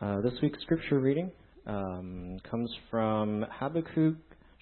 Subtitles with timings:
[0.00, 1.28] Uh, this week's scripture reading
[1.66, 4.14] um, comes from Habakkuk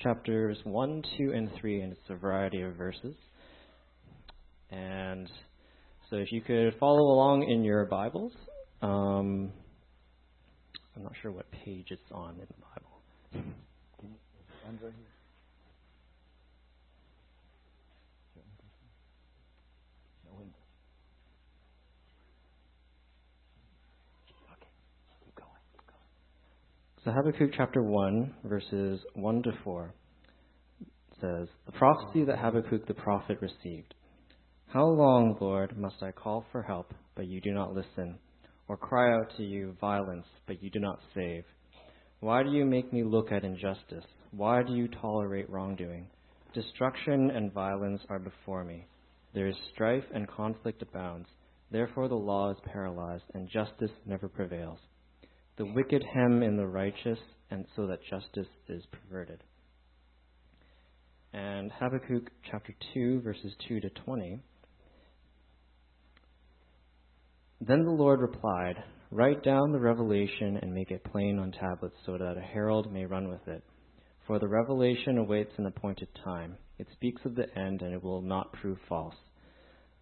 [0.02, 3.14] chapters 1, 2, and 3, and it's a variety of verses.
[4.70, 5.28] And
[6.08, 8.32] so if you could follow along in your Bibles,
[8.80, 9.52] um,
[10.96, 13.44] I'm not sure what page it's on in the Bible.
[27.06, 29.94] So Habakkuk chapter 1, verses 1 to 4
[31.20, 33.94] says, The prophecy that Habakkuk the prophet received.
[34.66, 38.18] How long, Lord, must I call for help, but you do not listen,
[38.66, 41.44] or cry out to you violence, but you do not save?
[42.18, 44.04] Why do you make me look at injustice?
[44.32, 46.08] Why do you tolerate wrongdoing?
[46.54, 48.84] Destruction and violence are before me.
[49.32, 51.28] There is strife and conflict abounds.
[51.70, 54.80] Therefore the law is paralyzed, and justice never prevails.
[55.56, 57.18] The wicked hem in the righteous,
[57.50, 59.42] and so that justice is perverted.
[61.32, 64.38] And Habakkuk chapter 2, verses 2 to 20.
[67.60, 68.76] Then the Lord replied,
[69.10, 73.06] Write down the revelation and make it plain on tablets so that a herald may
[73.06, 73.62] run with it.
[74.26, 76.56] For the revelation awaits an appointed time.
[76.78, 79.14] It speaks of the end and it will not prove false.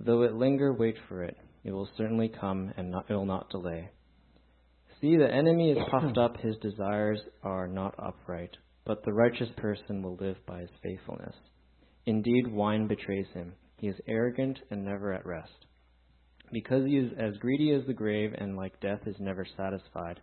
[0.01, 1.37] Though it linger, wait for it.
[1.63, 3.91] It will certainly come and not, it will not delay.
[5.05, 10.03] See, the enemy is puffed up, his desires are not upright, but the righteous person
[10.03, 11.35] will live by his faithfulness.
[12.07, 13.53] Indeed, wine betrays him.
[13.77, 15.67] He is arrogant and never at rest.
[16.55, 20.21] Because he is as greedy as the grave and like death is never satisfied,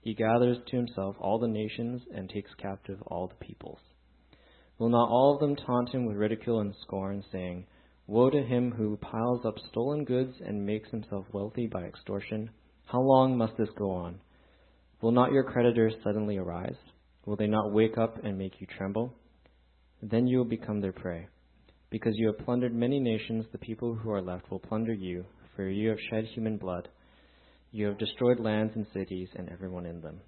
[0.00, 3.80] he gathers to himself all the nations and takes captive all the peoples.
[4.78, 7.66] Will not all of them taunt him with ridicule and scorn, saying,
[8.06, 12.48] Woe to him who piles up stolen goods and makes himself wealthy by extortion?
[12.86, 14.20] How long must this go on?
[15.00, 16.76] Will not your creditors suddenly arise?
[17.26, 19.14] Will they not wake up and make you tremble?
[20.02, 21.28] Then you will become their prey.
[21.90, 25.24] Because you have plundered many nations, the people who are left will plunder you,
[25.54, 26.88] for you have shed human blood.
[27.70, 30.20] You have destroyed lands and cities and everyone in them.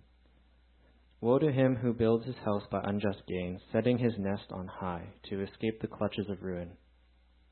[1.20, 5.06] Woe to him who builds his house by unjust gain, setting his nest on high,
[5.30, 6.72] to escape the clutches of ruin.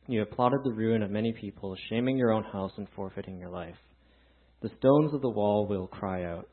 [0.09, 3.51] You have plotted the ruin of many people, shaming your own house and forfeiting your
[3.51, 3.77] life.
[4.63, 6.49] The stones of the wall will cry out,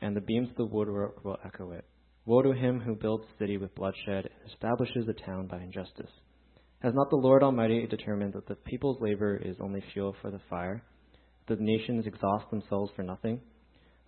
[0.00, 1.84] and the beams of the woodwork will echo it.
[2.24, 6.12] Woe to him who builds a city with bloodshed and establishes a town by injustice.
[6.82, 10.40] Has not the Lord Almighty determined that the people's labor is only fuel for the
[10.48, 10.84] fire,
[11.48, 13.40] that the nations exhaust themselves for nothing?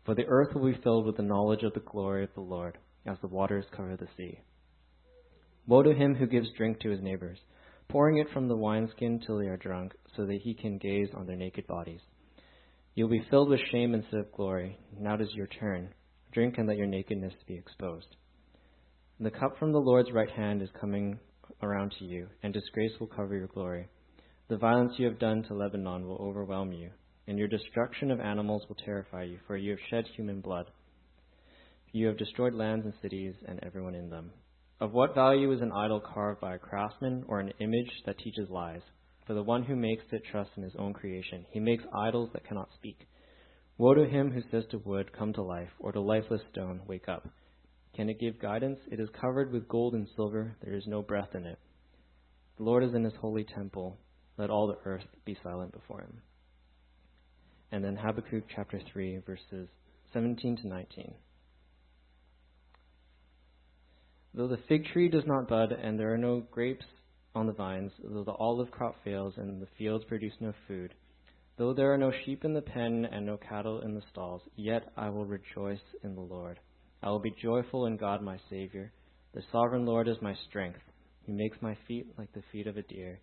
[0.04, 2.78] For the earth will be filled with the knowledge of the glory of the Lord,
[3.04, 4.38] as the waters cover the sea.
[5.66, 7.40] Woe to him who gives drink to his neighbors,
[7.88, 11.26] pouring it from the wineskin till they are drunk, so that he can gaze on
[11.26, 12.00] their naked bodies.
[13.00, 14.76] You will be filled with shame instead of glory.
[15.00, 15.88] Now it is your turn.
[16.32, 18.14] Drink and let your nakedness be exposed.
[19.18, 21.18] The cup from the Lord's right hand is coming
[21.62, 23.88] around to you, and disgrace will cover your glory.
[24.50, 26.90] The violence you have done to Lebanon will overwhelm you,
[27.26, 30.66] and your destruction of animals will terrify you, for you have shed human blood.
[31.92, 34.30] You have destroyed lands and cities and everyone in them.
[34.78, 38.50] Of what value is an idol carved by a craftsman or an image that teaches
[38.50, 38.82] lies?
[39.30, 41.46] For the one who makes it trusts in his own creation.
[41.52, 43.06] He makes idols that cannot speak.
[43.78, 47.08] Woe to him who says to wood, Come to life, or to lifeless stone, Wake
[47.08, 47.28] up.
[47.94, 48.80] Can it give guidance?
[48.90, 50.56] It is covered with gold and silver.
[50.64, 51.60] There is no breath in it.
[52.56, 53.98] The Lord is in his holy temple.
[54.36, 56.22] Let all the earth be silent before him.
[57.70, 59.68] And then Habakkuk chapter 3, verses
[60.12, 61.14] 17 to 19.
[64.34, 66.84] Though the fig tree does not bud, and there are no grapes
[67.34, 70.94] on the vines, though the olive crop fails, and the fields produce no food,
[71.56, 74.92] though there are no sheep in the pen and no cattle in the stalls, yet
[74.96, 76.58] I will rejoice in the Lord.
[77.02, 78.92] I will be joyful in God my Savior.
[79.34, 80.80] The sovereign Lord is my strength.
[81.24, 83.20] He makes my feet like the feet of a deer.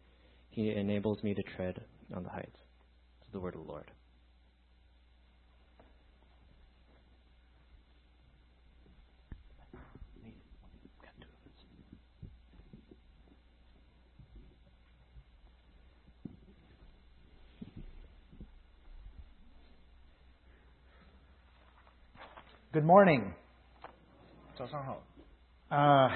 [0.50, 1.82] He enables me to tread
[2.16, 2.58] on the heights.
[3.20, 3.92] This is the word of the Lord.
[22.73, 23.33] Good morning.
[24.57, 25.03] 早上好。
[25.71, 26.11] Uh,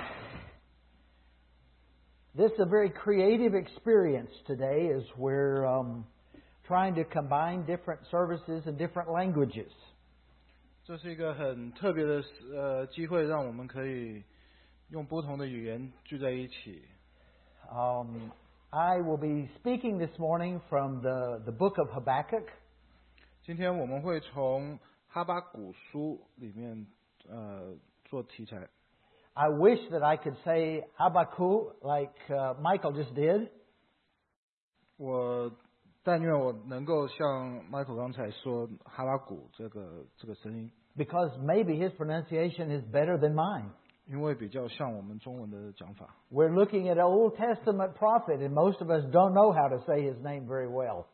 [2.34, 6.04] this is a very creative experience today as we're um,
[6.66, 9.70] trying to combine different services and different languages.
[10.84, 12.22] 这是一个很特别的
[12.54, 14.22] 呃机会，让我们可以
[14.90, 16.82] 用不同的语言聚在一起。
[17.70, 18.30] Um,
[18.70, 22.44] I will be speaking this morning from the, the book of Habakkuk.
[23.42, 24.78] 今天我们会从
[25.10, 26.86] 哈巴古书里面
[27.28, 27.74] 呃
[28.04, 28.68] 做题材。
[29.34, 33.50] I wish that I could say Habakkuk like uh, Michael just did,
[34.96, 35.52] 我
[36.02, 43.70] 但愿我能够像 Michael 刚才说哈巴谷这个这个声音， because maybe his pronunciation is better than mine.
[44.06, 46.14] 因为比较像我们中文的讲法。
[46.30, 49.84] We're looking at an Old Testament prophet, and most of us don't know how to
[49.84, 51.06] say his name very well.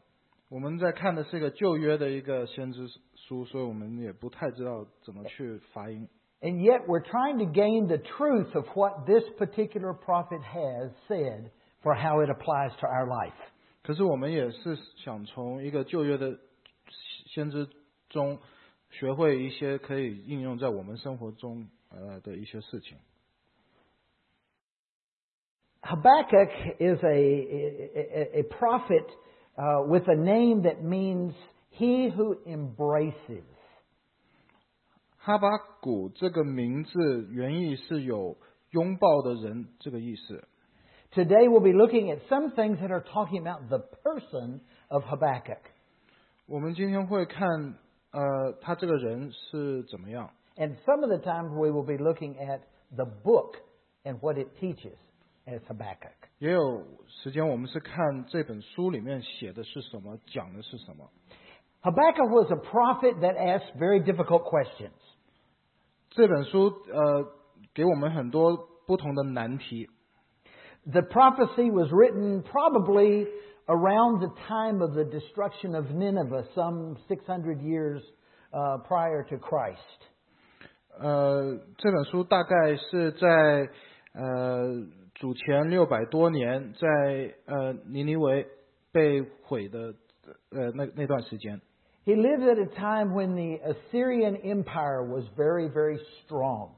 [0.49, 6.09] 我们在看的是一个旧约的一个先知书，所以我们也不太知道怎么去发音。
[6.41, 11.51] And yet we're trying to gain the truth of what this particular prophet has said
[11.83, 13.33] for how it applies to our life.
[13.83, 16.39] 可是我们也是想从一个旧约的
[17.27, 17.69] 先知
[18.09, 18.39] 中
[18.91, 22.99] 学会一些可以应用在我们生活中呃的一些事情。
[25.81, 27.17] Habakkuk is a,
[27.95, 29.07] a, a prophet
[29.57, 31.35] uh, with a name that means
[31.71, 33.45] he who embraces.
[35.19, 35.49] 哈巴
[35.81, 38.37] 谷这个名字原意是有
[38.71, 40.43] 拥抱的人这个意思。
[41.13, 45.61] Today we'll be looking at some things that are talking about the person of Habakkuk.
[46.47, 47.49] 我们今天会看
[48.11, 52.61] 呃他这个人是怎么样， And some of the times we will be looking at
[52.95, 53.57] the book
[54.05, 54.97] and what it teaches
[55.47, 56.13] as Habakkuk.
[56.39, 61.09] 也有时间我们是看这本书里面写的是什么，讲的是什么。
[61.83, 64.93] Habakkuk was a prophet that asked very difficult questions.
[66.11, 67.27] 这本书呃
[67.75, 68.57] 给我们很多
[68.87, 69.89] 不同的难题。
[70.85, 73.27] The prophecy was written probably
[73.67, 78.03] around the time of the destruction of Nineveh, some 600 years
[78.53, 79.79] uh, prior to Christ.
[80.99, 83.69] 呃，这本书大概是在
[84.15, 84.85] 呃
[85.20, 88.46] 主前六百多年，在呃尼尼维
[88.92, 89.96] 被毁的
[90.52, 91.60] 呃那那段时间。
[92.06, 96.70] He lived at a time when the Assyrian Empire was very, very strong.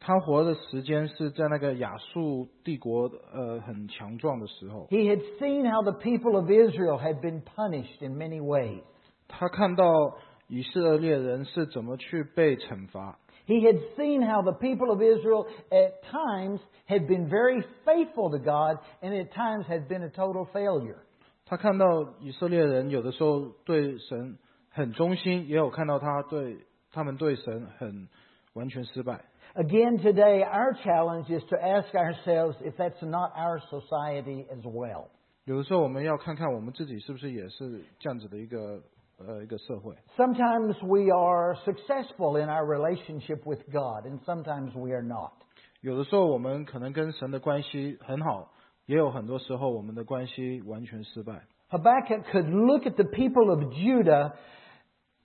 [0.00, 8.80] 他活的时间是在那个亚述帝国呃很强壮的时候，He had seen how the people of Israel had been punished in many ways.
[9.28, 9.84] 他看到
[10.46, 18.79] 以色列人是怎么去被惩罚，He had seen how the people of Israel at times had been very faithful to God
[19.01, 20.97] and at times had been a total failure.
[21.45, 24.37] 他看到以色列人有的时候对神
[24.69, 26.57] 很忠心，也有看到他对
[26.91, 28.07] 他们对神很
[28.53, 29.19] 完全失败。
[29.55, 35.09] Again, today, our challenge is to ask ourselves if that's not our society as well.
[35.45, 38.81] 有的时候我们要看看我们自己是不是也是这样子的一个
[39.17, 39.95] 呃一个社会。
[40.17, 45.31] Sometimes we are successful in our relationship with God, and sometimes we are not.
[45.81, 48.51] 有的时候我们可能跟神的关系很好，
[48.85, 51.43] 也有很多时候我们的关系完全失败。
[51.69, 54.33] Habakkuk could look at the people of Judah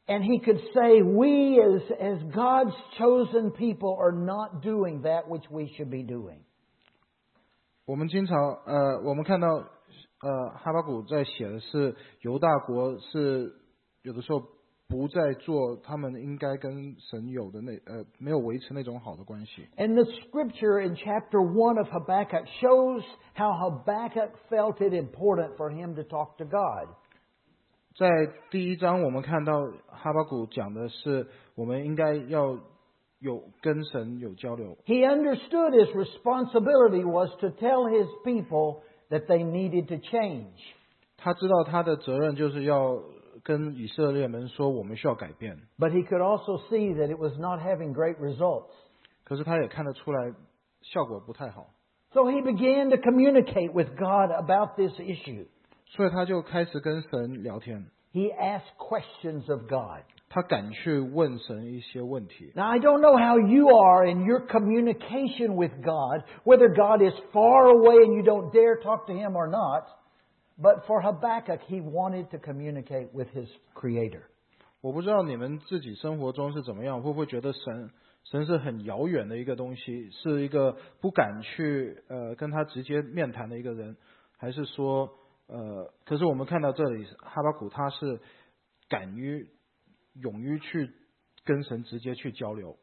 [0.06, 5.44] and he could say, We, as, as God's chosen people, are not doing that which
[5.50, 6.40] we should be doing.
[7.84, 8.36] 我们经常
[8.66, 13.54] 呃，我们看到呃哈巴谷在写的是犹大国是
[14.02, 14.42] 有的时候
[14.88, 19.66] 不再做他们应该跟神有的那呃没有维持那种好的关系。
[19.76, 23.02] And the scripture in chapter 1 of Habakkuk shows
[23.34, 26.88] how Habakkuk felt it important for him to talk to God.
[27.96, 28.08] 在
[28.50, 29.52] 第一章，我们看到
[29.88, 31.26] 哈巴谷讲的是
[31.56, 32.58] 我们应该要
[33.18, 34.78] 有跟神有交流。
[34.86, 40.54] He understood his responsibility was to tell his people that they needed to change.
[41.16, 43.02] 他知道他的责任就是要
[43.42, 45.56] 跟以色列人说，我们需要改变。
[45.78, 48.70] But he could also see that it was not having great results.
[49.24, 50.32] 可是他也看得出来
[50.82, 51.66] 效果不太好，
[52.12, 55.46] So he began to communicate with God about this issue.
[55.86, 57.90] 所以他就开始跟神聊天。
[58.12, 60.02] He asked questions of God.
[60.30, 62.52] 他敢去问神一些问题。
[62.54, 67.14] Now, I don't know how you are in your communication with God, whether God is
[67.32, 69.84] far away and you don't dare talk to Him or not.
[70.60, 74.22] But for Habakkuk, he wanted to communicate with his Creator.
[74.80, 77.90] 我不知道你们自己生活中是怎么样，会不会觉得神
[78.24, 83.96] 神是很遥远的一个东西，是一个不敢去呃跟他直接面谈的一个人，
[84.36, 85.10] 还是说
[85.46, 85.92] 呃？
[86.04, 88.20] 可是我们看到这里，哈巴谷他是
[88.88, 89.48] 敢于
[90.14, 90.90] 勇于去
[91.44, 92.76] 跟神直接去交流。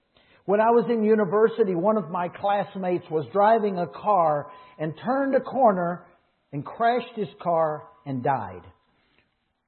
[0.46, 5.36] When I was in university, one of my classmates was driving a car and turned
[5.36, 6.06] a corner
[6.52, 8.64] and crashed his car and died.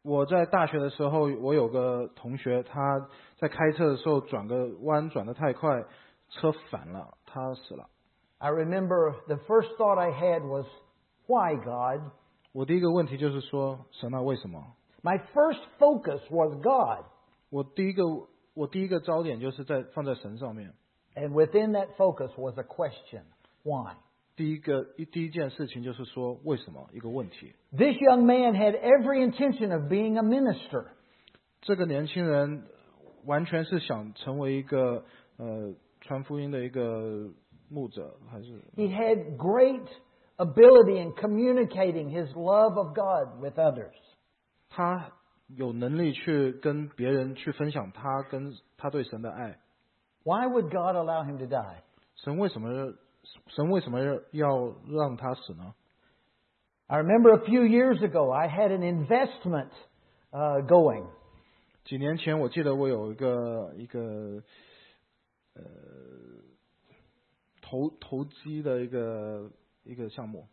[0.04, 5.84] 我在大学的时候，我有个同学，他在开车的时候转个弯转得太快，
[6.30, 7.90] 车反了，他死了。
[8.38, 10.66] I remember the first thought I had was,
[11.26, 12.12] Why, God?
[12.54, 14.64] 我第一个问题就是说，神啊，为什么？
[15.04, 17.06] My first focus was God.
[17.50, 18.04] 我第一个
[18.54, 20.74] 我第一个焦点就是在放在神上面。
[21.16, 23.24] And within that focus was a question
[23.64, 23.96] why?
[24.42, 27.54] 第一个一第一件事情就是说为什么一个问题。
[27.72, 30.90] This young man had every intention of being a minister.
[31.62, 32.64] 这个年轻人
[33.26, 35.04] 完全是想成为一个
[35.38, 37.32] 呃传福音的一个
[37.70, 39.88] 牧者，还是 He had great
[40.38, 43.96] ability in communicating his love of God with others.
[44.70, 45.14] 他
[45.48, 49.58] 有能力去跟别人去分享他跟他对神的爱。
[50.24, 51.82] Why would God allow him to die?
[52.16, 52.94] 神为什么
[53.48, 54.00] 神为什么
[54.32, 55.74] 要让他死呢？
[56.88, 59.72] I remember a few years ago, I had an investment
[60.32, 61.06] uh, going.
[61.84, 64.44] 几年前我记得我有一个一个
[65.54, 65.64] 呃
[67.62, 69.50] 投投机的一个
[69.84, 70.48] 一个项目，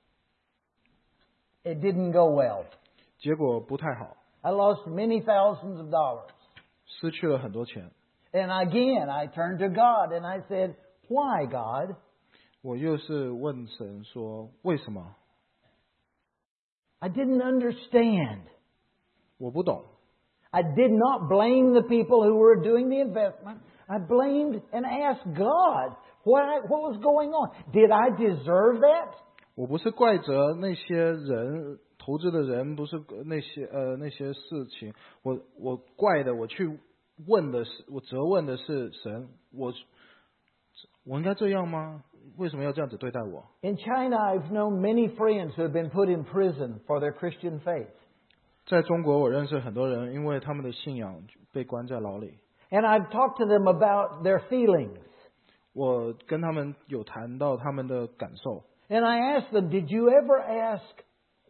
[1.63, 2.65] It didn't go well.
[3.19, 6.29] 结果不太好， I lost many thousands of dollars.
[6.87, 7.91] 失去了很多钱。
[8.33, 10.75] And again, I turned to God and I said,
[11.09, 11.97] Why, God?
[12.63, 15.15] 我又是问神说为什么？
[17.01, 18.41] I didn't understand.
[19.39, 19.85] 我不懂，
[20.51, 23.59] I did not blame the people who were doing the investment.
[23.87, 27.51] I blamed and asked God what, I, what was going on.
[27.73, 29.11] Did I deserve that?
[29.57, 36.79] 我不是怪责那些人投资的人，不是那些呃那些事情，我我怪的，我去
[37.27, 39.73] 问的是，我责问的是神，我
[41.05, 42.03] 我应该这样吗？
[42.37, 43.45] 为什么要这样子对待我？
[43.61, 47.61] In China, I've known many friends who have been put in prison for their Christian
[47.61, 47.89] faith.
[48.67, 52.39] 在中国，我认识很多人，因为他们的信仰被关在牢里。
[52.71, 54.99] And I've talked to them about their feelings.
[55.75, 58.65] 我跟他们有谈到他们的感受。
[58.89, 60.83] And I asked them, Did you ever ask,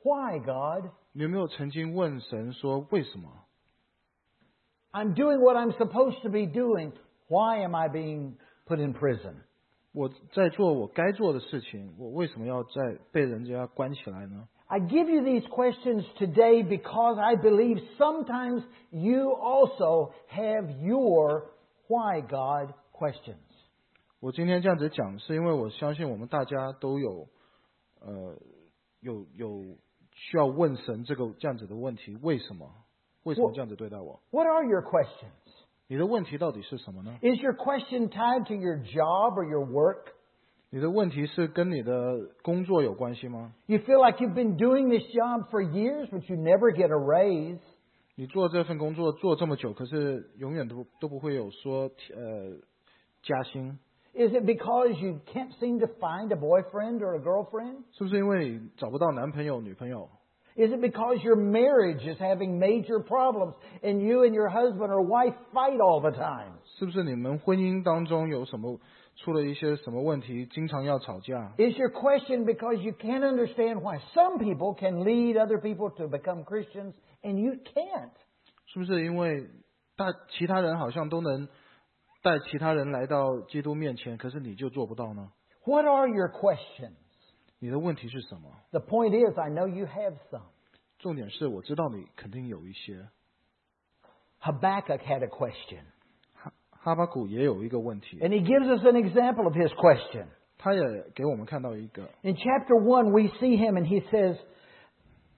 [0.02, 0.90] Why, God?
[1.12, 3.30] 你有没有曾经问神说为什么？
[4.92, 6.92] I'm doing what I'm supposed to be doing.
[7.28, 8.34] Why am I being
[8.68, 9.34] put in prison?
[9.92, 14.48] 我在做我该做的事情，我为什么要在被人家关起来呢？
[14.66, 21.50] I give you these questions today because I believe sometimes you also have your
[21.86, 23.36] why God questions.
[24.20, 27.28] 我今天这样子讲，是因为我相信我们大家都有，
[28.00, 28.36] 呃，
[29.00, 29.62] 有有
[30.12, 32.68] 需要问神这个这样子的问题：为什么？
[33.22, 34.20] 为什么我这样子对待我？
[34.30, 35.47] What are your questions?
[35.88, 37.18] 你的问题到底是什么呢？
[37.20, 40.12] Is your question tied to your job or your work?
[40.70, 41.92] 你的问题是跟你的
[42.42, 43.52] 工作有关系吗？
[43.66, 46.98] You feel like you've been doing this job for years, but you never get a
[46.98, 47.60] raise.
[48.16, 52.58] 你做这份工作做这么久，可是永远都都不会有说呃
[53.22, 53.78] 加薪，
[54.14, 57.84] Is it because you can't seem to find a boyfriend or a girlfriend?
[57.92, 60.08] 是不是因为你找不到男朋友女朋友？
[60.56, 65.02] Is it because your marriage is having major problems and you and your husband or
[65.02, 66.60] wife fight all the time?
[66.78, 68.78] 是不是你们婚姻当中有什么
[69.16, 71.54] 出了一些什么问题，经常要吵架？
[71.58, 76.06] Is your question because you can't understand why some people can lead other people to
[76.06, 78.12] become Christians and you can't?
[78.66, 79.48] 是不是因为
[79.96, 80.06] 大
[80.38, 81.48] 其他人好像都能
[82.22, 85.32] 带其他人来到基督面前，可是你就做不到呢？
[85.66, 86.94] What are your questions?
[87.58, 88.50] 你的问题是什么？
[88.70, 90.42] The point is, I know you have some.
[90.98, 93.08] 重点是我知道你肯定有一些。
[94.42, 95.84] Habakkuk had a question.
[96.34, 100.26] 哈哈巴谷也有一个问题， And he gives us an example of his question.
[100.58, 100.80] 他也
[101.14, 104.36] 给我们看到一个， In chapter 1, we see him and he says,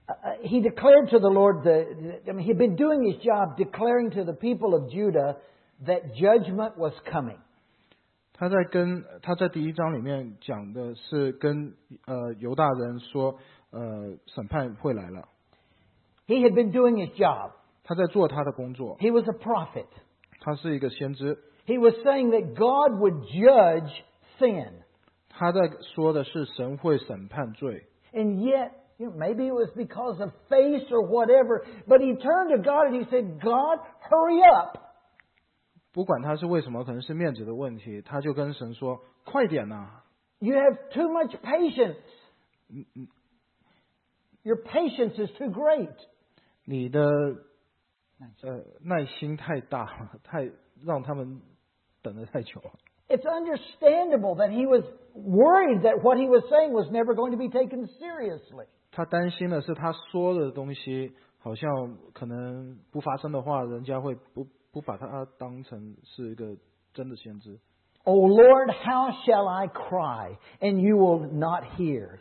[0.07, 3.57] uh, uh, he declared to the Lord, the, I mean, he'd been doing his job
[3.57, 5.37] declaring to the people of Judah
[5.85, 7.39] that judgment was coming.
[8.41, 11.73] 他在跟他在第一章里面讲的是跟
[12.05, 13.37] 呃犹大人说，
[13.71, 15.27] 呃审判会来了。
[16.27, 17.51] He had been doing his job.
[17.83, 19.87] 他在做他的工作， He was a prophet.
[20.41, 23.91] 他是一个先知， He was saying that God would judge
[24.39, 24.71] sin.
[25.29, 27.85] 他在说的是神会审判罪。
[28.13, 32.49] And yet, you know, maybe it was because of face or whatever, but he turned
[32.49, 33.79] to God and he said, God,
[34.09, 34.77] hurry up.
[35.93, 40.03] 不管他是为什么，可能是面子的问题，他就跟神说：“快点呐、
[40.39, 41.97] You have too much patience.
[44.43, 45.95] Your patience is too great.
[46.65, 47.01] 你的
[48.43, 50.51] 呃耐心太大了，太
[50.85, 51.41] 让他们
[52.01, 52.71] 等得太久了。
[53.09, 54.83] It's understandable that he was
[55.15, 58.67] worried that what he was saying was never going to be taken seriously.
[58.91, 66.55] 他担心的是他说的东西好像可能不发生的话，人家会不 不把他当成是一个
[66.93, 67.59] 真的先知。
[68.03, 72.19] O Lord, how shall I cry, and you will not hear?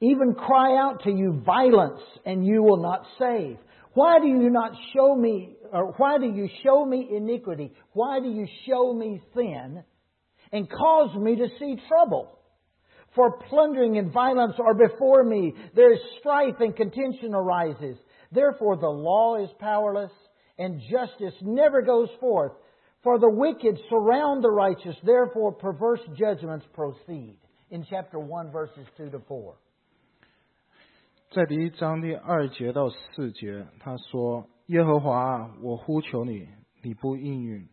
[0.00, 3.58] Even cry out to you violence, and you will not save.
[3.94, 7.72] Why do you not show me, or why do you show me iniquity?
[7.92, 9.84] Why do you show me sin
[10.50, 12.38] and cause me to see trouble?
[13.14, 15.54] For plundering and violence are before me.
[15.76, 17.98] There is strife and contention arises.
[18.30, 20.12] Therefore the law is powerless
[20.58, 22.52] and justice never goes forth.
[23.02, 24.96] For the wicked surround the righteous.
[25.04, 27.38] Therefore perverse judgments proceed.
[27.70, 29.54] In chapter 1 verses 2 to 4.
[31.32, 36.46] 在第一章第二节到四节，他说：“耶和华啊，我呼求你，
[36.82, 37.68] 你不应允，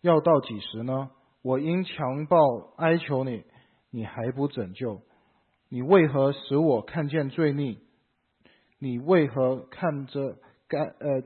[0.00, 1.10] 要到几时呢？
[1.42, 2.38] 我因强暴
[2.78, 3.44] 哀求你，
[3.90, 5.02] 你还不拯救？
[5.68, 7.76] 你为何使我看见罪孽？
[8.78, 11.22] 你为何看着干呃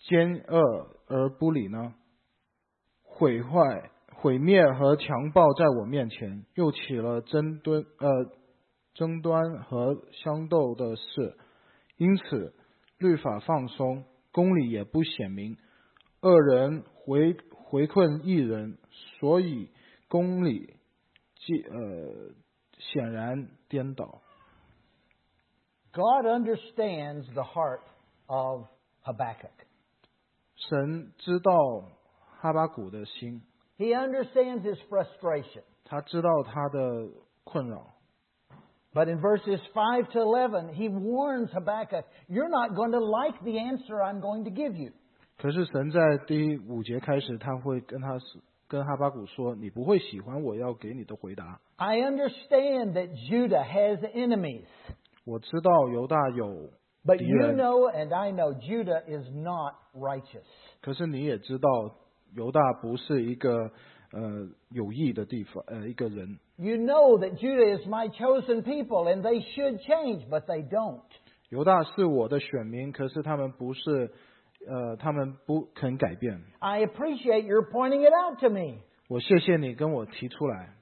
[0.00, 1.94] 奸恶而不理呢？
[3.02, 8.32] 毁坏、毁灭和强暴在我面前，又起了争端呃。”
[8.92, 11.38] 争端和相斗的事，
[11.96, 12.52] 因此
[12.98, 15.56] 律法放松，公理也不显明，
[16.20, 18.78] 恶人回回困一人，
[19.20, 19.70] 所以
[20.08, 20.74] 公理
[21.36, 22.34] 既呃
[22.78, 24.20] 显然颠倒。
[25.92, 27.82] God understands the heart
[28.26, 28.66] of
[29.04, 29.69] Habakkuk.
[30.59, 31.51] 神知道
[32.39, 33.41] 哈巴谷的心。
[33.77, 35.63] He understands his frustration.
[35.83, 37.09] 他知道他的
[37.43, 37.93] 困扰。
[38.93, 44.01] But in verses 5 to 11, he warns Habakkuk, You're not going to like the answer
[44.01, 44.93] I'm going to give you.
[45.37, 48.17] 可是神在第五节开始，他会跟他
[48.69, 54.65] 跟哈巴谷说：“你不会喜欢我要给你的回答。” I understand that Judah has enemies.
[55.25, 56.69] 我知道犹大有
[57.05, 60.45] But you know and I know Judah is not righteous.
[60.81, 61.95] 可是你也知道
[62.33, 63.71] 犹大不是一个
[64.11, 66.39] 呃有益的地方呃一个人。
[66.57, 71.03] you know that Judah is my chosen people and they should change, but they don't.
[71.49, 74.11] 犹大是我的选民，可是他们不是，
[74.67, 76.41] 呃，他们不肯改变。
[76.57, 78.79] I appreciate your pointing it out to me.
[79.07, 80.73] 我谢谢你跟我提出来。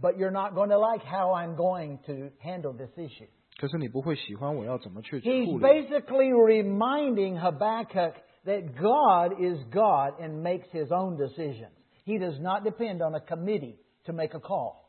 [0.00, 3.26] But you're not going to like how I'm going to handle this issue.
[3.57, 5.59] 可是你不会喜欢我要怎么去处 He's 理。
[5.59, 8.13] basically reminding Habakkuk
[8.45, 11.71] that God is God and makes his own decisions.
[12.05, 14.83] He does not depend on a committee to make a call.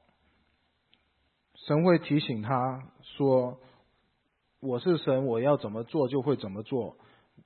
[1.55, 3.59] 神会提醒他说
[4.61, 6.97] ：“我是神，我要怎么做就会怎么做，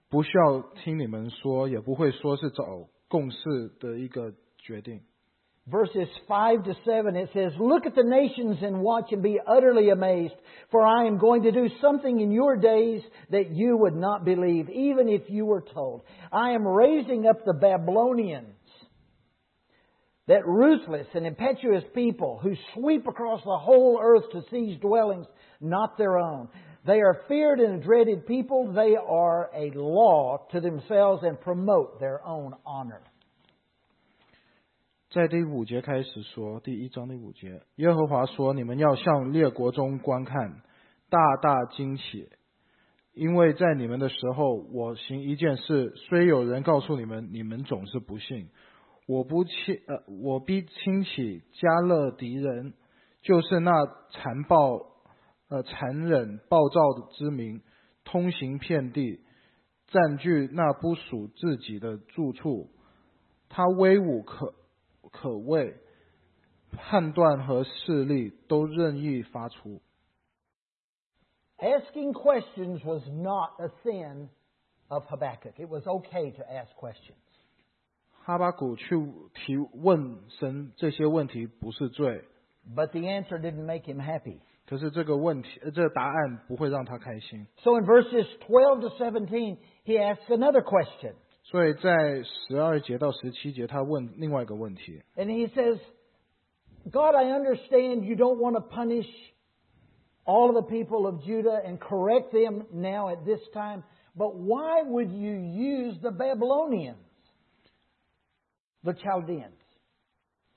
[0.09, 2.65] 不需要听你们说，也不会说是找
[3.09, 5.03] 共识的一个决定。”
[5.71, 9.91] Verses 5 to 7, it says, Look at the nations and watch and be utterly
[9.91, 10.35] amazed,
[10.71, 14.69] for I am going to do something in your days that you would not believe,
[14.69, 16.03] even if you were told.
[16.33, 18.57] I am raising up the Babylonians
[20.27, 25.27] that ruthless and impetuous people who sweep across the whole earth to seize dwellings
[25.61, 26.49] not their own.
[26.87, 28.73] They are feared and dreaded people.
[28.73, 33.03] They are a law to themselves and promote their own honor.
[35.13, 40.63] 在第五节开始说，第一章第五节，耶和华说：“你们要向列国中观看，
[41.09, 42.29] 大大惊奇，
[43.13, 48.51] 因为在你们的时候，我行一件事，虽有人告诉你们，你们总是不信。
[49.09, 52.75] 我不亲呃，我必兴起加勒敌人，
[53.23, 53.73] 就是那
[54.13, 54.87] 残暴
[55.49, 56.81] 呃残忍暴躁
[57.15, 57.63] 之民，
[58.05, 59.19] 通行遍地，
[59.89, 62.71] 占据那不属自己的住处。
[63.49, 64.55] 他威武可
[65.12, 65.76] 可畏，
[66.72, 69.82] 判断和势力都任意发出。
[71.58, 74.30] Asking questions was not a sin
[74.90, 75.58] of Habakkuk.
[75.58, 77.16] It was okay to ask questions.
[78.24, 78.96] 哈巴谷去
[79.34, 82.26] 提问神这些问题不是罪，
[82.76, 84.40] But the answer didn't make him happy.
[84.66, 87.46] 可是这个问题，呃这个答案不会让他开心。
[87.58, 91.14] So in verses 12 to 17, he asks another question.
[91.50, 95.02] 所以在十二节到十七节，他问另外一个问题。
[95.16, 95.80] And he says,
[96.92, 99.08] God, I understand you don't want to punish
[100.26, 103.84] all of the people of Judah and correct them now at this time,
[104.16, 106.98] but why would you use the Babylonians?
[108.84, 109.54] The Chaldeans.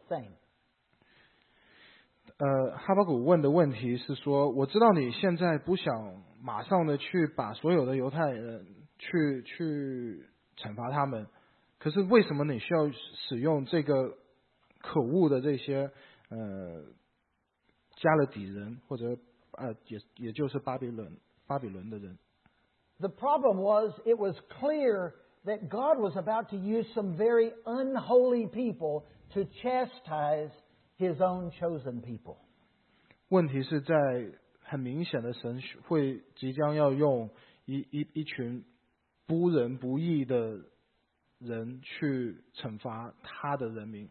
[0.08, 0.32] Same.
[2.38, 8.64] 呃，哈巴谷问的问题是说，我知道你现在不想马上的去把所有的犹太人
[8.98, 10.24] 去去
[10.56, 11.26] 惩罚他们，
[11.78, 12.90] 可是为什么你需要
[13.28, 14.16] 使用这个
[14.80, 15.90] 可恶的这些
[16.30, 16.84] 呃
[17.96, 19.16] 加勒底人或者
[19.52, 22.18] 呃也也就是巴比伦巴比伦的人？
[23.00, 28.48] The problem was it was clear that God was about to use some very unholy
[28.48, 29.04] people
[29.34, 30.50] to chastise
[30.98, 32.38] his own chosen people.
[33.28, 33.94] 问题是在
[34.62, 37.30] 很明显的神会即将要用
[37.66, 38.64] 一一一群
[39.26, 40.58] 不仁不义的
[41.38, 44.10] 人去惩罚他的人民。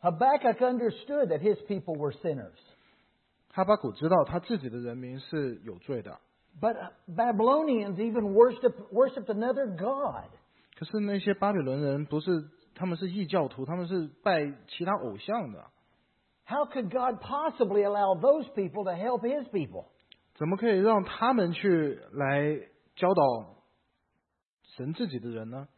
[0.00, 2.58] Habakkuk understood that his people were sinners.
[3.52, 6.18] 哈巴谷知道他自己的人民是有罪的，
[6.60, 6.76] But
[7.06, 10.30] Babylonians even worshiped, worshiped another god.
[10.76, 15.64] 可是那些巴比伦人不是，他们是异教徒，他们是拜其他偶像的，
[16.46, 19.86] How could God possibly allow those people to help his people?
[20.34, 22.58] 怎么可以让他们去来
[22.96, 23.54] 教导
[24.76, 25.68] 神自己的人呢？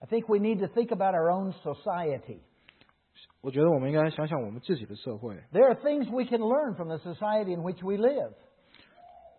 [0.00, 2.40] I think we need to think about our own society.
[3.40, 5.36] 我觉得我们应该想想我们自己的社会。
[5.52, 8.32] There are things we can learn from the society in which we live.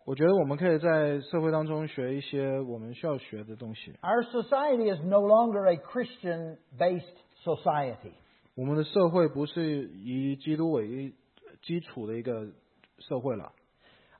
[0.05, 3.93] 我觉得我们可以在社会当中学一些我们需要学的东西。
[4.01, 8.11] Our society is no longer a Christian based society.
[8.55, 11.13] 我们的社会不是以基督为
[11.61, 12.51] 基础的一个
[12.99, 13.53] 社会了。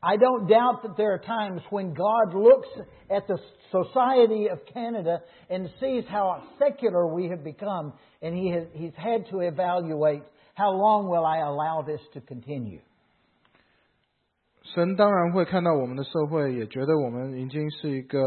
[0.02, 2.68] I don't doubt that there are times when God looks
[3.10, 3.38] at the
[3.72, 9.30] society of Canada and sees how secular we have become, and he has, He's had
[9.32, 10.24] to evaluate
[10.56, 12.82] how long will I allow this to continue.
[14.76, 18.20] 神当然会看到我们的社会，也觉得我们已经是一个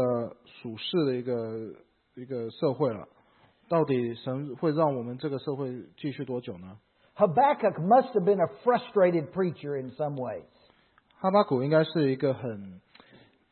[0.45, 1.33] 属世的一个
[2.15, 3.07] 一个社会了。
[3.69, 6.77] 到底神会让我们这个社会继续多久呢？
[7.17, 10.43] Habakkuk must have been a frustrated preacher in some ways.
[11.21, 12.79] 哈巴谷应该是一个很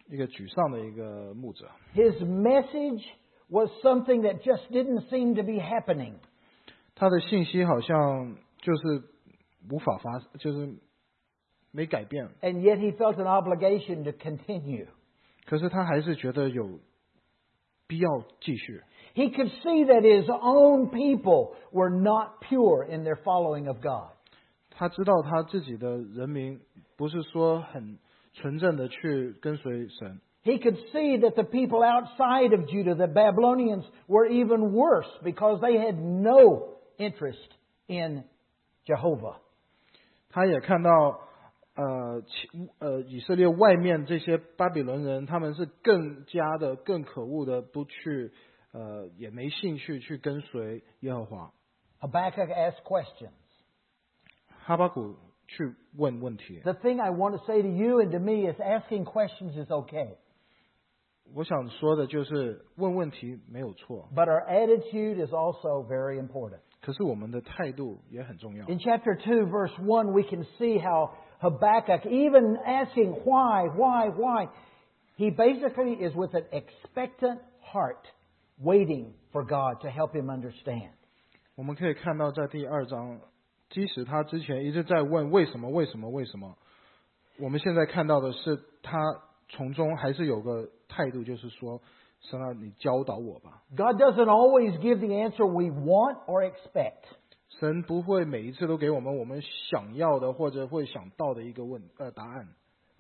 [0.07, 3.03] 一个沮丧的一个牧者， His message
[3.49, 6.15] was something that just didn't seem to be happening.
[6.95, 9.03] 他的信息好像就是
[9.69, 10.75] 无法发，就是
[11.71, 12.29] 没改变。
[12.41, 14.87] And yet he felt an obligation to continue.
[15.45, 16.79] 可是他还是觉得有
[17.87, 18.09] 必要
[18.41, 18.81] 继续。
[19.15, 24.11] He could see that his own people were not pure in their following of God.
[24.71, 26.59] 他知道他自己的人民
[26.99, 27.97] 不是说很
[28.33, 35.59] 纯正的去跟随神， He could see that the people outside of Judah, the Babylonians, were even worse because
[35.59, 37.49] they had no interest
[37.87, 38.23] in
[38.85, 39.37] Jehovah.
[40.29, 40.91] 他也看到
[41.75, 48.31] 呃其呃以色列外面这些巴比伦人，他们是更加的更可恶的，不去
[48.71, 51.51] 呃也没兴趣去跟随耶和华。
[52.01, 53.31] Habakkuk asked questions.
[54.65, 55.15] 哈巴谷
[55.49, 59.53] 去问问题， The thing I want to say to you and to me is asking questions
[59.53, 60.17] is okay.
[61.33, 66.59] 我想说的就是问问题没有错， But our attitude is also very important.
[66.81, 68.67] 可是我们的态度也很重要。
[68.67, 74.49] In chapter 2, verse 1, we can see how Habakkuk, even asking why, why, why,
[75.17, 78.05] he basically is with an expectant heart,
[78.59, 80.91] waiting for God to help him understand.
[81.55, 83.19] 我们可以看到，在第二章，
[83.70, 86.54] 即使他之前一直在问为什么、为什么、为什么，
[87.38, 88.98] 我们现在看到的是他
[89.48, 91.80] 从中还是有个态度，就是说，
[92.20, 93.62] 神啊，你教导我吧。
[93.76, 97.04] God doesn't always give the answer we want or expect.
[97.58, 102.48] 神不会每一次都给我们我们想要的或者会想到的一个问呃答案。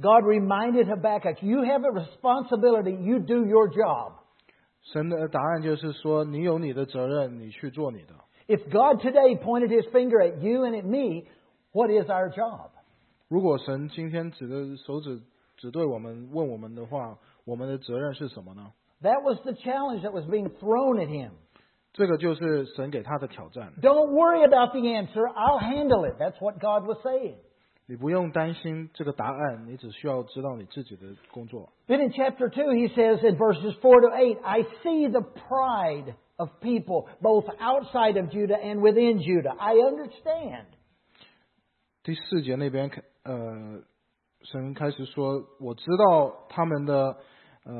[0.00, 4.12] God reminded Habakkuk, you have a responsibility, you do your job.
[4.92, 8.14] 神的答案就是说，你有你的责任，你去做你的。
[8.49, 11.27] If God today pointed his finger at you and at me,
[11.71, 12.69] what is our job?
[13.27, 15.21] 如果神今天指着手指
[15.57, 18.71] 指对我们问我们的话，我们的责任是什么呢？
[19.01, 21.31] That was the challenge that was being thrown at him.
[21.93, 23.73] 这个就是神给他的挑战。
[23.81, 26.17] Don't worry about the answer, I'll handle it.
[26.19, 27.37] That's what God was saying.
[27.87, 31.69] 你不用担心这个答案，你只需要知道你自己的工作。
[31.87, 36.15] Then in chapter 2, he says in verses 4 to 8, I see the pride
[36.39, 39.55] of people both outside of Judah and within Judah.
[39.59, 40.65] I understand.
[42.03, 42.89] 第四节那边，
[43.23, 43.81] 呃，
[44.41, 47.17] 神开始说：“我知道他们的
[47.63, 47.73] 呃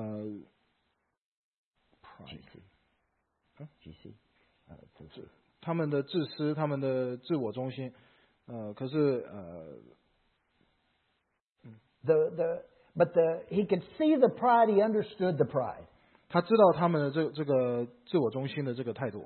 [2.02, 2.40] pride，
[3.84, 4.14] GC.
[5.62, 7.94] 他们的自私，他们的自我中心，
[8.48, 9.78] 呃，可是呃，
[12.06, 12.64] The, the,
[12.96, 15.88] but the, he could see the pride, he understood the pride.
[16.30, 19.26] 他知道他们的这这个自我中心的这个态度。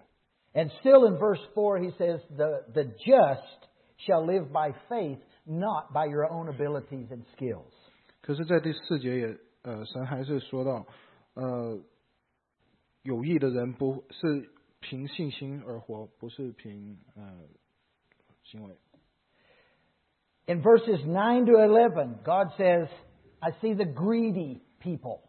[0.54, 5.94] And still in verse 4, he says, the, the just shall live by faith, not
[5.94, 7.72] by your own abilities and skills.
[8.22, 10.86] 可是，在第四节也，呃，神还是说到，
[11.36, 11.80] 呃，
[13.04, 17.24] 有意的人不是凭信心而活，不是凭呃
[18.44, 18.76] 行为。
[20.48, 22.88] In verses 9 to 11, God says,
[23.40, 25.22] I see the greedy people.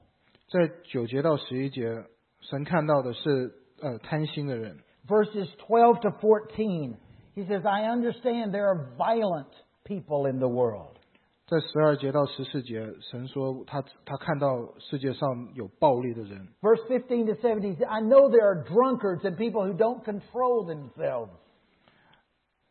[0.49, 2.05] 在九节到十一节，
[2.41, 4.79] 神看到的是呃贪心的人。
[5.07, 6.97] Verses 12 to 14,
[7.35, 9.51] he says, I understand there are violent
[9.85, 10.97] people in the world.
[11.47, 16.47] 在十二节到十四节，神说他他看到世界上有暴力的人。
[16.61, 20.65] Verse 15 to 17 says, I know there are drunkards and people who don't control
[20.65, 21.31] themselves.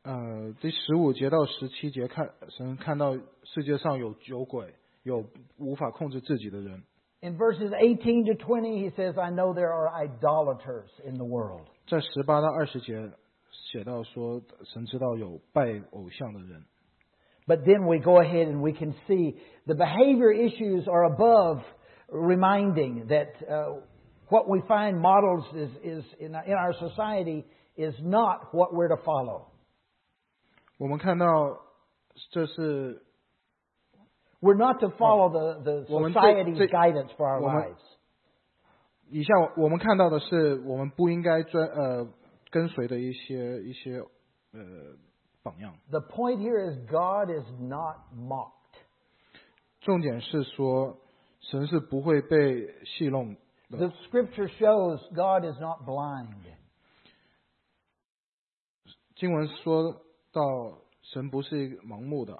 [0.03, 5.25] 呃，第十五节到十七节看神看到世界上有酒鬼，有
[5.57, 6.83] 无法控制自己的人。
[7.23, 11.67] In verses 18 to 20, he says, I know there are idolaters in the world.
[11.87, 13.11] 在十八到二十节
[13.51, 16.63] 写到说，神知道有拜偶像的人。
[17.45, 19.35] But then we go ahead and we can see
[19.65, 21.61] the behavior issues are above
[22.07, 23.81] reminding that uh,
[24.29, 27.43] what we find models is, is in, in our society
[27.75, 29.47] is not what we're to follow.
[30.77, 31.59] 我们看到
[32.31, 33.03] 这是
[34.43, 37.81] We're not to follow the, the 我们这- society's 这- guidance for our 我们- lives.
[39.11, 42.07] 以下我们看到的是我们不应该专呃
[42.51, 43.97] 跟随的一些一些
[44.53, 44.59] 呃
[45.43, 45.75] 榜样。
[45.89, 48.53] The point here is God is not mocked.
[49.81, 50.97] 重点是说，
[51.41, 53.35] 神是不会被戏弄
[53.69, 53.77] 的。
[53.77, 56.27] The scripture shows God is not blind.
[59.15, 59.91] 经文说
[60.31, 60.41] 到，
[61.01, 62.37] 神不是一个盲目的，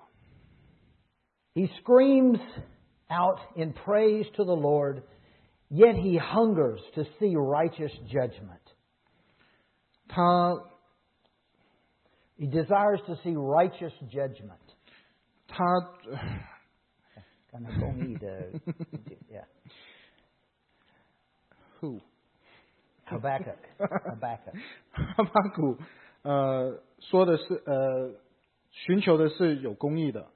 [1.56, 2.39] He screams
[3.10, 5.04] out in praise to the Lord,
[5.69, 8.62] yet he hungers to see righteous judgment.
[10.10, 10.63] 他
[12.38, 14.60] He desires to see righteous judgment.
[15.48, 15.63] 他
[17.52, 18.52] Kind of 公义的
[19.32, 19.43] yeah.
[21.82, 22.00] who
[23.06, 23.58] Habakkuk.
[23.80, 24.54] Habakkuk.
[24.91, 25.78] 哈巴谷
[26.22, 28.13] 呃说的是呃
[28.69, 30.28] 寻求的是有公义的，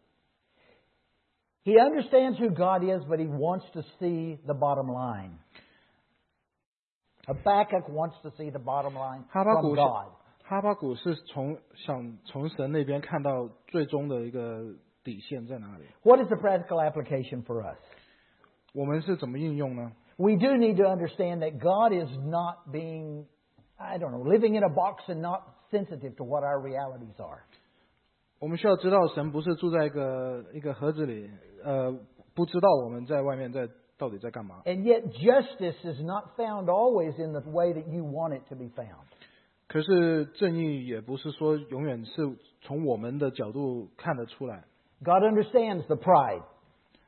[1.67, 5.39] He understands who God is, but he wants to see the bottom line.
[7.25, 10.07] Habakkuk wants to see the bottom line 哈巴 from 谷是 God.
[10.43, 15.85] 哈巴谷是从想从神那边看到最终的一个底线在哪里。
[16.03, 17.79] What is the practical application for us?
[18.73, 19.93] 我们是怎么应用呢？
[20.17, 23.25] We do need to understand that God is not being,
[23.77, 27.43] I don't know, living in a box and not sensitive to what our realities are.
[28.39, 31.31] 我们需要知道，神不是住在一个一个盒子里，
[31.63, 31.95] 呃，
[32.33, 34.61] 不知道我们在外面在到底在干嘛。
[34.65, 38.55] And yet, justice is not found always in the way that you want it to
[38.55, 39.05] be found.
[39.67, 44.65] 可是正义也不是说永远是从我们的角度看得出来。
[45.03, 46.43] God understands the pride.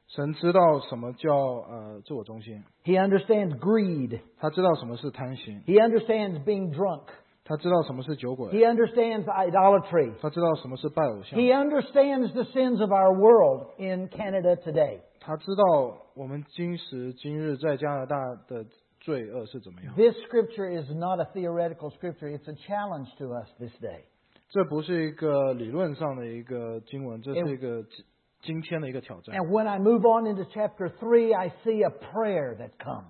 [0.07, 4.19] 神知道什么叫呃自我中心， He understands greed.
[4.37, 7.07] 他知道什么是贪心， He understands being drunk.
[7.49, 10.13] 他知道什么是酒鬼， He understands idolatry.
[10.19, 15.01] 他知道什么是拜偶像， He understands the sins of our world in Canada today.
[15.19, 18.65] 他知道我们今时今日在加拿大的
[18.99, 19.93] 罪恶是怎么样。
[19.95, 22.29] This scripture is not a theoretical scripture.
[22.29, 24.05] It's a challenge to us this day.
[24.49, 28.05] 这不是一个理论上的一个经文，这是一个今
[28.41, 29.35] 今天的一个挑战。
[29.35, 33.05] And when I move on into chapter 3, I see a prayer that comes.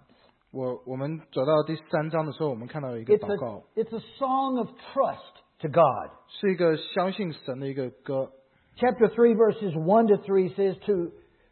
[0.52, 6.12] 我我们走到第三章的时候，我们看到一个 It's 祷告， a, it's a song of trust to God.
[6.28, 8.32] 是一个相信神的一个歌。
[8.78, 11.12] Chapter 3, verses 1 to 3 says to,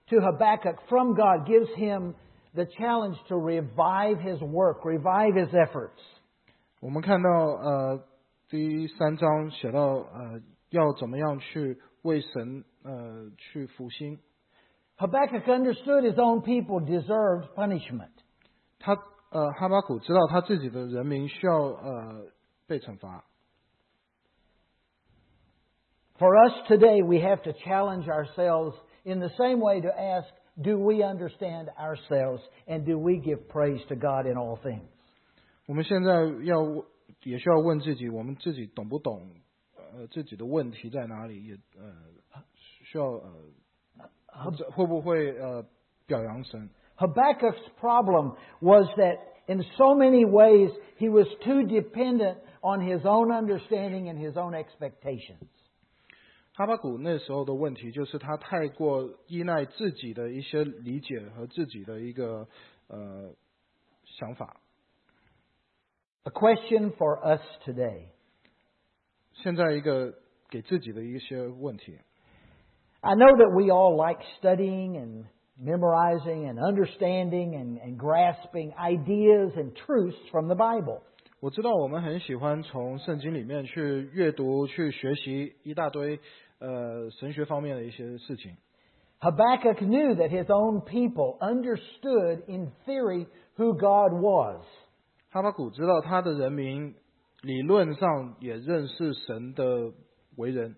[0.09, 2.15] to Habakkuk, from God, gives him
[2.53, 5.99] the challenge to revive his work, revive his efforts.
[6.81, 8.03] 我们看到呃
[8.49, 14.19] 第三章写到呃要怎么样去为神呃去复兴。
[14.97, 18.11] Habakkuk understood his own people deserved punishment.
[18.79, 18.93] 他
[19.29, 22.25] 呃哈巴谷知道他自己的人民需要呃
[22.67, 23.23] 被惩罚。
[26.17, 30.27] For us today, we have to challenge ourselves in the same way to ask,
[30.61, 34.87] do we understand ourselves and do we give praise to God in all things?
[35.65, 36.11] 我们现在
[36.43, 36.85] 要
[37.23, 39.27] 也需要问自己，我们自己懂不懂
[39.75, 41.45] 呃自己的问题在哪里？
[41.47, 42.43] 也呃
[42.83, 43.33] 需要呃
[44.27, 45.65] 或者会不会呃
[46.05, 46.69] 表扬神？
[46.97, 53.31] Habakkuk's problem was that in so many ways he was too dependent on his own
[53.31, 55.49] understanding and his own expectations.
[56.55, 62.47] 哈巴谷那时候的问题就是他太过依赖自己的一些理解和自己的一个
[62.87, 63.33] 呃
[64.05, 64.57] 想法。
[66.25, 68.05] A question for us today.
[69.33, 70.13] 现在一个
[70.49, 71.97] 给自己的一些问题，
[73.01, 75.25] I know that we all like studying and
[75.57, 81.01] memorizing and understanding and, and grasping ideas and truths from the Bible.
[81.39, 86.19] 我知道我们很喜欢从圣经里面去阅读、去学习一大堆
[86.59, 88.55] 呃神学方面的一些事情。
[89.19, 94.65] Habakkuk knew that his own people understood in theory who God was.
[95.29, 96.95] 哈巴谷知道他的人民
[97.41, 99.91] 理论上也认识神的
[100.37, 100.75] 为人，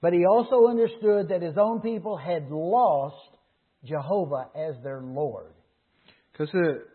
[0.00, 3.38] But he also understood that his own people had lost
[3.83, 5.51] Jehovah as their Lord.
[6.33, 6.87] 可是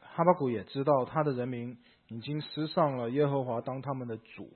[0.00, 1.76] 哈巴谷也知道他的人民
[2.08, 4.48] 已经失上了耶和华当他们的主。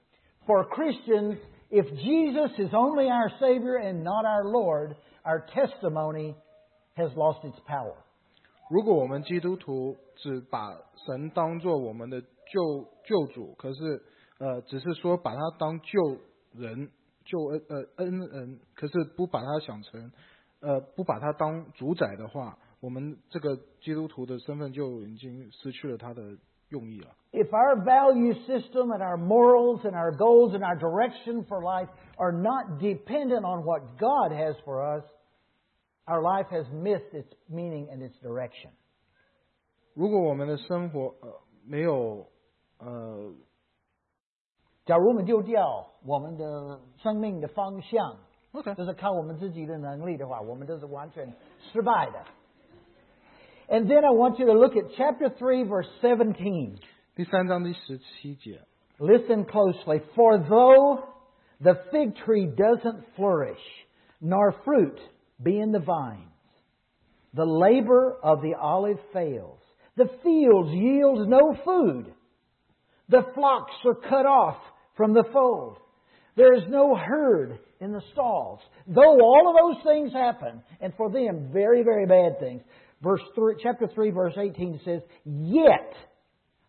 [0.46, 1.37] For Christians,
[1.70, 6.35] if Jesus is only our Savior and not our Lord, our testimony
[6.96, 7.96] has lost its power.
[8.70, 10.74] 如果我们基督徒只把
[11.07, 12.29] 神当做我们的救
[13.05, 14.03] 救主，可是
[14.38, 16.18] 呃，只是说把他当救
[16.55, 16.90] 人、
[17.24, 20.11] 救恩呃恩人，可是不把他想成
[20.61, 26.23] 呃不把他当主宰的话，我们这个基督徒的身份就已经失去了他的
[26.68, 27.14] 用意了。
[27.33, 32.33] If our value system and our morals and our goals and our direction for life are
[32.33, 35.05] not dependent on what God has for us,
[36.07, 38.73] our life has missed its meaning and its direction.
[39.94, 42.27] 如果我们的生活呃没有
[42.79, 43.33] 呃
[44.87, 48.16] 假如我们丢掉我们的生命的方向，
[48.54, 51.32] OK 就是靠我们自己的能力的话，我们都是完全
[51.71, 52.19] 失败的。
[53.67, 56.78] And then I want you to look at chapter 3, verse 17.
[57.15, 58.62] 第三章第十七节，
[59.00, 60.02] Listen closely.
[60.15, 61.04] For though
[61.60, 63.60] the fig tree doesn't flourish,
[64.19, 65.00] nor fruit
[65.43, 66.32] be in the vines,
[67.34, 69.60] the labor of the olive fails,
[69.98, 72.13] the fields yield no food,
[73.10, 74.58] the flocks are cut off
[74.95, 75.78] from the fold,
[76.36, 78.60] there is no herd in the stalls.
[78.88, 82.62] Though all of those things happen, and for them very, very bad things,
[83.02, 85.93] verse three, chapter 3, verse 18 says, Yet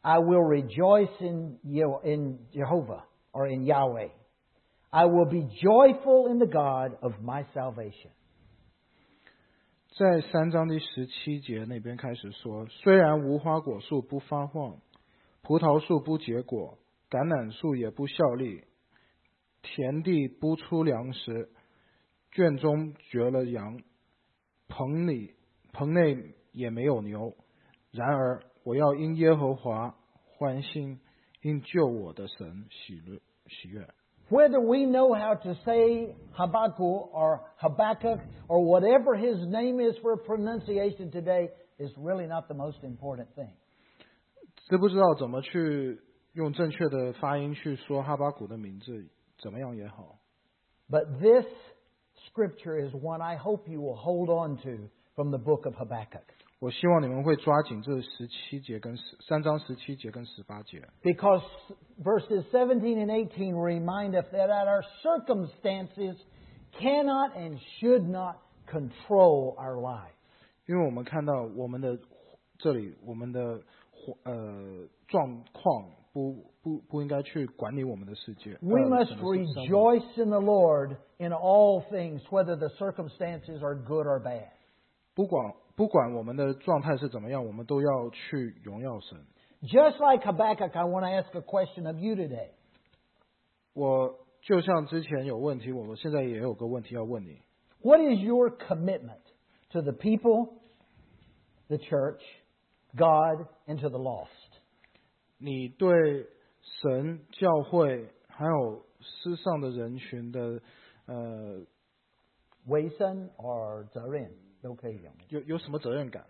[0.03, 4.09] I will rejoice in, Ye- in Jehovah or in Yahweh.
[4.93, 8.11] I will be joyful in the God of my salvation.
[9.99, 14.77] 在三章第十七节那边开始说，虽然无花果树不发黄，
[15.43, 16.77] 葡萄树不结果，
[17.09, 18.65] 橄榄树也不效力，
[19.62, 21.50] 田地不出粮食，
[22.32, 23.80] 圈中绝了羊，
[24.68, 25.36] 棚里
[25.72, 27.36] 棚内也没有牛。
[27.92, 29.96] 然而我要因耶和华
[30.38, 31.00] 欢心，
[31.42, 33.88] 因救我的神喜乐喜悦。
[34.30, 41.12] Whether we know how to say Habakkuk or Habakkuk or whatever his name is for pronunciation
[41.12, 43.52] today is really not the most important thing.
[44.70, 46.00] 知不知道怎么去
[46.32, 49.10] 用正确的发音去说哈巴谷的名字，
[49.41, 50.19] 怎么样也好。
[50.89, 51.47] But this
[52.31, 56.23] scripture is one I hope you will hold on to from the book of Habakkuk.
[56.59, 61.43] 我希望你们会抓紧这十七节跟十三章十七节跟十八节， Because
[62.03, 66.17] verses 17 and 18 remind us that our circumstances
[66.81, 70.15] cannot and should not control our lives.
[70.67, 71.99] 因为我们看到我们的
[72.59, 73.63] 这里我们的
[74.25, 78.59] 呃状况 不不不应该去管理我们的世界。
[78.61, 83.75] We 呃 must 整个生活 rejoice in the Lord in all things, whether the circumstances are
[83.75, 84.49] good or bad.
[85.15, 89.19] 不管不管我们的状态是怎么样，我们都要去荣耀神。
[89.63, 92.51] Just like Habakkuk, I want to ask a question of you today.
[93.75, 97.41] 我就像之前有问题，我现在也有个问题要问你。
[97.83, 99.21] What is your commitment
[99.71, 100.55] to the people,
[101.69, 102.23] the church,
[102.97, 104.29] God, and to the lost?
[105.41, 106.27] 你对
[106.83, 110.63] 神、教会还有世上的人群的
[111.07, 111.67] 呃
[112.67, 114.31] 委身 or 责任
[114.63, 115.13] 都可以用。
[115.29, 116.25] 有有什么责任感？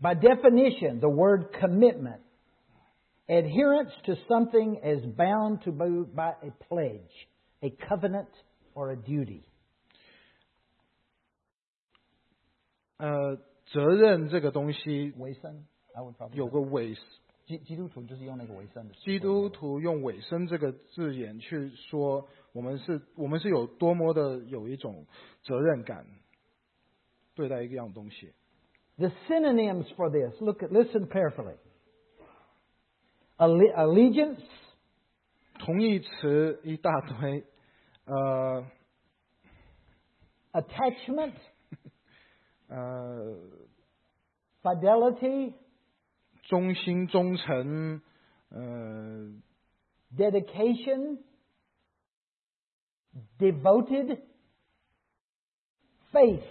[0.00, 2.20] By definition, the word commitment,
[3.26, 7.28] adherence to something as bound to be by a pledge,
[7.60, 8.28] a covenant,
[8.74, 9.42] or a duty.
[12.98, 15.71] 呃，责任这个东西委身 I would probably
[16.33, 16.95] 有个尾，
[17.45, 18.93] 基基督徒就是用那个委身的。
[18.95, 25.05] 基督徒用尾声这个字眼去说，我们是我们是有多么的有一种
[25.43, 26.05] 责任感
[27.35, 28.33] 对待一样东西。
[28.97, 31.57] The synonyms for this, look at, listen carefully.
[33.37, 34.39] Alle- Allegiance,
[35.59, 37.43] 同义词一大堆，
[38.05, 38.65] 呃
[40.51, 41.33] attachment,
[42.67, 43.35] 呃
[44.61, 45.53] ，fidelity,
[46.43, 48.01] 忠心忠诚，
[48.49, 49.31] 呃
[50.15, 51.19] ，dedication,
[53.39, 54.19] devoted,
[56.11, 56.43] faith.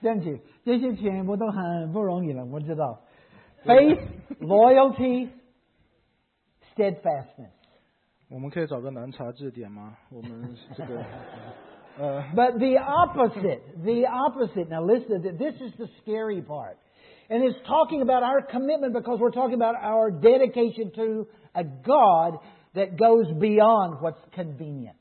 [0.00, 3.02] 对不起，这些全部都很不容易了，我知道。
[3.64, 4.00] Faith,
[4.40, 5.28] loyalty,
[6.74, 7.52] steadfastness.
[8.28, 9.96] 我们可以找个南查字典吗？
[10.10, 11.04] 我们这个，
[11.98, 14.68] 呃，But the opposite, the opposite.
[14.68, 16.78] Now listen, this is the scary part.
[17.31, 22.39] And it's talking about our commitment because we're talking about our dedication to a God
[22.73, 24.95] that goes beyond what's convenient.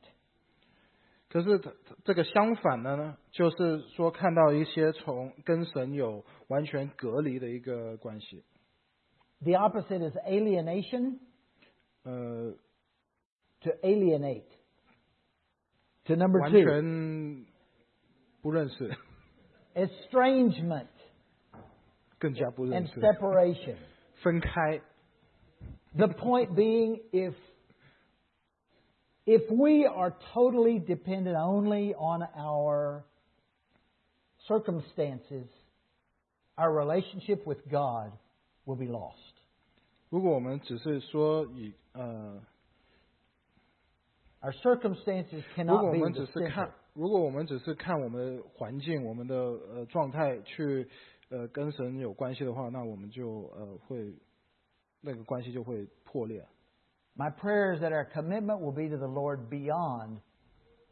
[1.29, 1.71] 可是它
[2.05, 8.43] 这个相反的呢，就是说看到一些从跟神有完全隔离的一个关系。
[9.43, 11.19] The opposite is alienation,
[12.05, 12.55] 呃，
[13.63, 14.45] to alienate.
[16.07, 17.47] To number 完 two, 全
[18.41, 18.97] 不认识，
[19.75, 20.87] estrangement
[22.21, 23.77] 更加不认 and 识， separation.
[24.23, 24.81] 分开。
[25.95, 27.35] The point being, if
[29.25, 33.05] if we are totally dependent only on our
[34.47, 35.49] circumstances,
[36.57, 38.13] our relationship with God
[38.67, 39.15] will be lost.
[40.11, 42.41] 如果我们只是说以呃，
[44.43, 50.89] Our circumstances 如 cannot 果我 be 们 the 只是看 center.，如果我们只是看我们的环境、我们的呃状态去
[51.32, 54.14] 呃跟神有关系的话，那我们就呃会
[55.02, 56.46] 那个关系就会破裂。
[57.16, 60.20] My prayer is that our commitment will be to the Lord beyond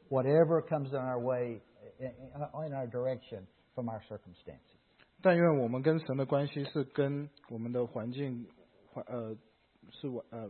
[0.09, 1.61] whatever comes in our way,
[1.99, 4.79] in our direction from our circumstances.
[5.21, 8.47] 但愿我们跟神的关系是跟我们的环境
[8.87, 9.37] 环呃
[9.91, 10.49] 是完呃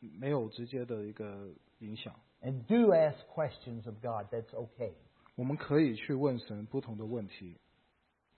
[0.00, 2.14] 没有直接的一个影响。
[2.42, 4.30] And do ask questions of God.
[4.30, 4.92] That's okay.
[5.34, 7.56] 我们可以去问神不同的问题。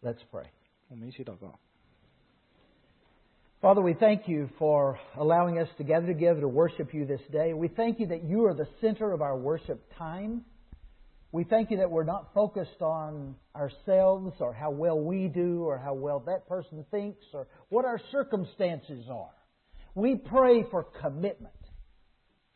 [0.01, 0.47] Let's pray.
[0.89, 1.59] 我们一起祷告。
[3.59, 7.53] Father, we thank you for allowing us to gather together to worship you this day.
[7.53, 10.45] We thank you that you are the center of our worship time.
[11.31, 15.79] We thank you that we're not focused on ourselves or how well we do or
[15.79, 19.33] how well that person thinks or what our circumstances are.
[19.95, 21.53] We pray for commitment.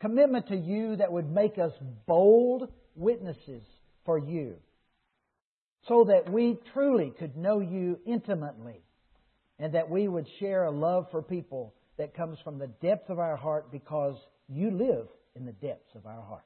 [0.00, 1.72] Commitment to you that would make us
[2.06, 3.62] bold witnesses
[4.04, 4.54] for you
[5.87, 8.83] so that we truly could know you intimately
[9.59, 13.19] and that we would share a love for people that comes from the depth of
[13.19, 14.15] our heart because
[14.47, 16.45] you live in the depths of our heart.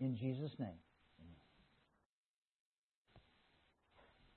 [0.00, 0.68] In Jesus' name.